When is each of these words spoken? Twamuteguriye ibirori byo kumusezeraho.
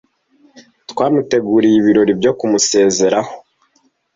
Twamuteguriye 0.91 1.75
ibirori 1.79 2.11
byo 2.19 2.31
kumusezeraho. 2.37 3.31